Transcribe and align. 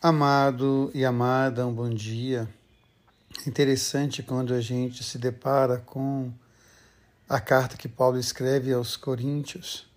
Amado 0.00 0.92
e 0.94 1.04
amada, 1.04 1.66
um 1.66 1.74
bom 1.74 1.90
dia. 1.90 2.48
É 3.44 3.48
interessante 3.48 4.22
quando 4.22 4.54
a 4.54 4.60
gente 4.60 5.02
se 5.02 5.18
depara 5.18 5.78
com 5.78 6.30
a 7.28 7.40
carta 7.40 7.76
que 7.76 7.88
Paulo 7.88 8.16
escreve 8.16 8.72
aos 8.72 8.96
Coríntios, 8.96 9.90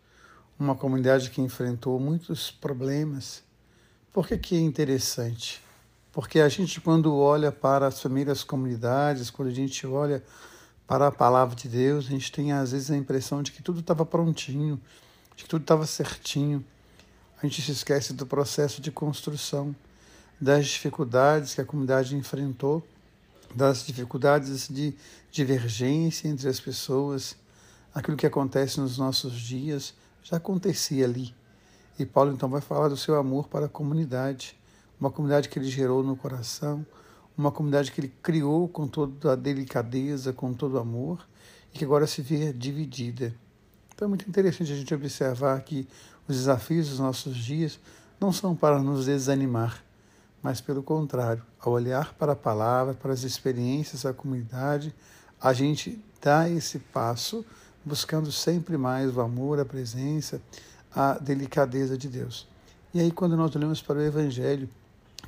uma 0.57 0.73
comunidade 0.73 1.29
que 1.29 1.39
enfrentou 1.39 1.99
muitos 1.99 2.49
problemas. 2.49 3.43
Por 4.11 4.27
que, 4.27 4.39
que 4.39 4.55
é 4.55 4.59
interessante? 4.59 5.61
Porque 6.11 6.39
a 6.39 6.49
gente, 6.49 6.81
quando 6.81 7.15
olha 7.15 7.51
para 7.51 7.85
as 7.85 7.99
primeiras 7.99 8.43
comunidades, 8.43 9.29
quando 9.29 9.49
a 9.49 9.53
gente 9.53 9.85
olha 9.85 10.23
para 10.87 11.09
a 11.09 11.11
palavra 11.11 11.55
de 11.55 11.69
Deus, 11.69 12.07
a 12.07 12.09
gente 12.09 12.31
tem 12.31 12.51
às 12.51 12.71
vezes 12.71 12.89
a 12.89 12.97
impressão 12.97 13.43
de 13.43 13.51
que 13.51 13.61
tudo 13.61 13.81
estava 13.81 14.03
prontinho, 14.03 14.81
de 15.35 15.43
que 15.43 15.49
tudo 15.49 15.61
estava 15.61 15.85
certinho. 15.85 16.65
A 17.37 17.45
gente 17.45 17.61
se 17.61 17.71
esquece 17.71 18.13
do 18.13 18.25
processo 18.25 18.81
de 18.81 18.89
construção 18.89 19.75
das 20.41 20.65
dificuldades 20.65 21.53
que 21.53 21.61
a 21.61 21.65
comunidade 21.65 22.15
enfrentou, 22.15 22.83
das 23.53 23.85
dificuldades 23.85 24.67
de 24.67 24.95
divergência 25.31 26.27
entre 26.27 26.49
as 26.49 26.59
pessoas, 26.59 27.35
aquilo 27.93 28.17
que 28.17 28.25
acontece 28.25 28.79
nos 28.79 28.97
nossos 28.97 29.33
dias 29.33 29.93
já 30.23 30.37
acontecia 30.37 31.05
ali. 31.05 31.33
E 31.99 32.05
Paulo 32.05 32.31
então 32.31 32.49
vai 32.49 32.61
falar 32.61 32.87
do 32.87 32.97
seu 32.97 33.15
amor 33.15 33.47
para 33.47 33.67
a 33.67 33.69
comunidade, 33.69 34.57
uma 34.99 35.11
comunidade 35.11 35.47
que 35.47 35.59
ele 35.59 35.69
gerou 35.69 36.01
no 36.01 36.15
coração, 36.15 36.83
uma 37.37 37.51
comunidade 37.51 37.91
que 37.91 38.01
ele 38.01 38.13
criou 38.23 38.67
com 38.67 38.87
toda 38.87 39.33
a 39.33 39.35
delicadeza, 39.35 40.33
com 40.33 40.53
todo 40.53 40.73
o 40.73 40.79
amor, 40.79 41.27
e 41.71 41.77
que 41.77 41.85
agora 41.85 42.07
se 42.07 42.21
vê 42.21 42.51
dividida. 42.51 43.33
Então 43.93 44.07
é 44.07 44.09
muito 44.09 44.27
interessante 44.27 44.71
a 44.71 44.75
gente 44.75 44.93
observar 44.93 45.61
que 45.61 45.87
os 46.27 46.35
desafios 46.35 46.89
dos 46.89 46.99
nossos 46.99 47.35
dias 47.37 47.79
não 48.19 48.31
são 48.31 48.55
para 48.55 48.79
nos 48.79 49.05
desanimar, 49.05 49.83
mas 50.41 50.59
pelo 50.59 50.81
contrário, 50.81 51.43
ao 51.59 51.73
olhar 51.73 52.13
para 52.15 52.33
a 52.33 52.35
palavra, 52.35 52.93
para 52.93 53.13
as 53.13 53.23
experiências 53.23 54.03
da 54.03 54.13
comunidade, 54.13 54.93
a 55.39 55.53
gente 55.53 56.03
dá 56.21 56.49
esse 56.49 56.79
passo 56.79 57.45
buscando 57.85 58.31
sempre 58.31 58.77
mais 58.77 59.15
o 59.15 59.21
amor, 59.21 59.59
a 59.59 59.65
presença, 59.65 60.41
a 60.93 61.13
delicadeza 61.13 61.97
de 61.97 62.07
Deus. 62.07 62.47
E 62.93 62.99
aí, 62.99 63.11
quando 63.11 63.37
nós 63.37 63.55
olhamos 63.55 63.81
para 63.81 63.99
o 63.99 64.01
Evangelho, 64.01 64.67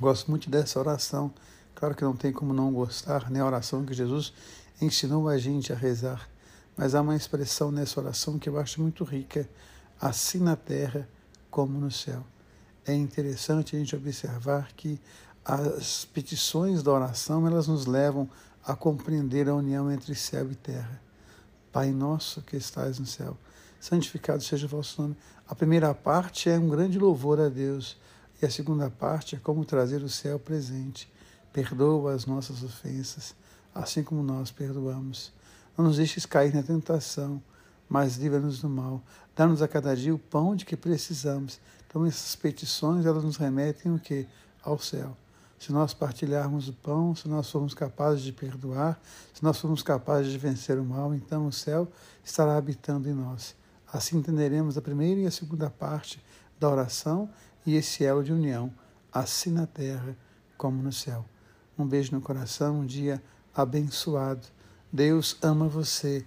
gosto 0.00 0.30
muito 0.30 0.50
dessa 0.50 0.78
oração. 0.78 1.32
Claro 1.74 1.94
que 1.94 2.04
não 2.04 2.14
tem 2.14 2.32
como 2.32 2.52
não 2.52 2.72
gostar, 2.72 3.30
né? 3.30 3.40
A 3.40 3.46
oração 3.46 3.84
que 3.84 3.94
Jesus 3.94 4.32
ensinou 4.80 5.28
a 5.28 5.38
gente 5.38 5.72
a 5.72 5.76
rezar. 5.76 6.28
Mas 6.76 6.94
há 6.94 7.00
uma 7.00 7.16
expressão 7.16 7.70
nessa 7.70 8.00
oração 8.00 8.38
que 8.38 8.48
eu 8.48 8.58
acho 8.58 8.82
muito 8.82 9.02
rica: 9.04 9.48
assim 10.00 10.38
na 10.38 10.56
terra 10.56 11.08
como 11.50 11.78
no 11.78 11.90
céu 11.90 12.24
é 12.86 12.94
interessante 12.94 13.74
a 13.74 13.78
gente 13.78 13.96
observar 13.96 14.72
que 14.76 15.00
as 15.44 16.04
petições 16.06 16.82
da 16.82 16.92
oração 16.92 17.46
elas 17.46 17.68
nos 17.68 17.86
levam 17.86 18.28
a 18.64 18.74
compreender 18.74 19.48
a 19.48 19.54
união 19.54 19.90
entre 19.90 20.14
céu 20.14 20.50
e 20.50 20.54
terra. 20.54 21.00
Pai 21.72 21.90
nosso 21.90 22.40
que 22.42 22.56
estás 22.56 22.98
no 22.98 23.06
céu, 23.06 23.36
santificado 23.80 24.42
seja 24.42 24.66
o 24.66 24.68
vosso 24.68 25.02
nome. 25.02 25.16
A 25.46 25.54
primeira 25.54 25.94
parte 25.94 26.48
é 26.48 26.58
um 26.58 26.68
grande 26.68 26.98
louvor 26.98 27.40
a 27.40 27.48
Deus 27.48 27.96
e 28.40 28.46
a 28.46 28.50
segunda 28.50 28.88
parte 28.88 29.36
é 29.36 29.38
como 29.38 29.64
trazer 29.64 30.02
o 30.02 30.08
céu 30.08 30.38
presente. 30.38 31.12
Perdoa 31.52 32.14
as 32.14 32.26
nossas 32.26 32.62
ofensas, 32.62 33.34
assim 33.74 34.02
como 34.02 34.22
nós 34.22 34.50
perdoamos. 34.50 35.32
Não 35.76 35.84
nos 35.84 35.96
deixes 35.96 36.24
cair 36.24 36.54
na 36.54 36.62
tentação, 36.62 37.42
mas 37.88 38.16
livra-nos 38.16 38.60
do 38.60 38.68
mal. 38.68 39.02
Dá-nos 39.36 39.62
a 39.62 39.68
cada 39.68 39.94
dia 39.96 40.14
o 40.14 40.18
pão 40.18 40.54
de 40.54 40.64
que 40.64 40.76
precisamos 40.76 41.60
então 41.94 42.04
essas 42.04 42.34
petições 42.34 43.06
elas 43.06 43.22
nos 43.22 43.36
remetem 43.36 43.94
o 43.94 44.00
que? 44.00 44.26
Ao 44.64 44.76
céu. 44.76 45.16
Se 45.60 45.72
nós 45.72 45.94
partilharmos 45.94 46.68
o 46.68 46.72
pão, 46.72 47.14
se 47.14 47.28
nós 47.28 47.48
formos 47.48 47.72
capazes 47.72 48.20
de 48.20 48.32
perdoar, 48.32 49.00
se 49.32 49.44
nós 49.44 49.60
formos 49.60 49.80
capazes 49.80 50.32
de 50.32 50.36
vencer 50.36 50.76
o 50.76 50.84
mal, 50.84 51.14
então 51.14 51.46
o 51.46 51.52
céu 51.52 51.86
estará 52.24 52.56
habitando 52.56 53.08
em 53.08 53.12
nós. 53.12 53.54
Assim 53.92 54.16
entenderemos 54.16 54.76
a 54.76 54.82
primeira 54.82 55.20
e 55.20 55.26
a 55.26 55.30
segunda 55.30 55.70
parte 55.70 56.20
da 56.58 56.68
oração 56.68 57.30
e 57.64 57.76
esse 57.76 58.04
elo 58.04 58.24
de 58.24 58.32
união, 58.32 58.74
assim 59.12 59.52
na 59.52 59.64
terra 59.64 60.16
como 60.58 60.82
no 60.82 60.92
céu. 60.92 61.24
Um 61.78 61.86
beijo 61.86 62.12
no 62.12 62.20
coração, 62.20 62.80
um 62.80 62.86
dia 62.86 63.22
abençoado. 63.54 64.48
Deus 64.92 65.38
ama 65.40 65.68
você, 65.68 66.26